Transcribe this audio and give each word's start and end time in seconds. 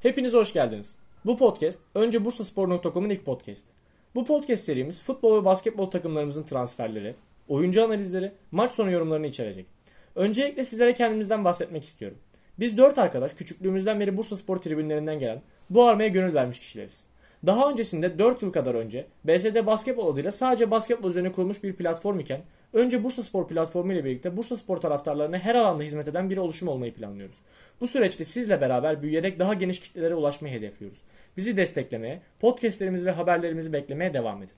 Hepiniz 0.00 0.32
hoş 0.32 0.52
geldiniz. 0.52 0.96
Bu 1.24 1.36
podcast 1.36 1.78
önce 1.94 2.24
bursaspor.com'un 2.24 3.10
ilk 3.10 3.24
podcast. 3.24 3.66
Bu 4.14 4.24
podcast 4.24 4.64
serimiz 4.64 5.02
futbol 5.02 5.40
ve 5.40 5.44
basketbol 5.44 5.86
takımlarımızın 5.86 6.42
transferleri, 6.42 7.14
oyuncu 7.48 7.84
analizleri, 7.84 8.32
maç 8.50 8.74
sonu 8.74 8.90
yorumlarını 8.90 9.26
içerecek. 9.26 9.66
Öncelikle 10.14 10.64
sizlere 10.64 10.94
kendimizden 10.94 11.44
bahsetmek 11.44 11.84
istiyorum. 11.84 12.18
Biz 12.58 12.78
dört 12.78 12.98
arkadaş 12.98 13.34
küçüklüğümüzden 13.34 14.00
beri 14.00 14.16
Bursa 14.16 14.36
Spor 14.36 14.56
tribünlerinden 14.56 15.18
gelen 15.18 15.42
bu 15.70 15.84
armaya 15.84 16.08
gönül 16.08 16.34
vermiş 16.34 16.58
kişileriz. 16.58 17.04
Daha 17.46 17.70
öncesinde 17.70 18.18
4 18.18 18.42
yıl 18.42 18.52
kadar 18.52 18.74
önce 18.74 19.06
BSD 19.24 19.66
Basketbol 19.66 20.12
adıyla 20.12 20.32
sadece 20.32 20.70
basketbol 20.70 21.10
üzerine 21.10 21.32
kurulmuş 21.32 21.62
bir 21.62 21.72
platform 21.72 22.18
iken 22.18 22.40
önce 22.72 23.04
Bursa 23.04 23.22
Spor 23.22 23.48
platformu 23.48 23.92
ile 23.92 24.04
birlikte 24.04 24.36
Bursa 24.36 24.56
Spor 24.56 24.76
taraftarlarına 24.76 25.38
her 25.38 25.54
alanda 25.54 25.82
hizmet 25.82 26.08
eden 26.08 26.30
bir 26.30 26.36
oluşum 26.36 26.68
olmayı 26.68 26.94
planlıyoruz. 26.94 27.36
Bu 27.80 27.86
süreçte 27.86 28.24
sizle 28.24 28.60
beraber 28.60 29.02
büyüyerek 29.02 29.38
daha 29.38 29.54
geniş 29.54 29.80
kitlelere 29.80 30.14
ulaşmayı 30.14 30.54
hedefliyoruz. 30.54 30.98
Bizi 31.36 31.56
desteklemeye, 31.56 32.22
podcastlerimizi 32.40 33.06
ve 33.06 33.10
haberlerimizi 33.10 33.72
beklemeye 33.72 34.14
devam 34.14 34.42
edin. 34.42 34.54